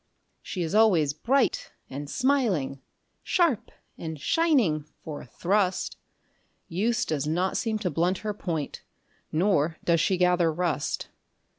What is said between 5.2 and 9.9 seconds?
a thrust; Use does not seem to blunt her point, nor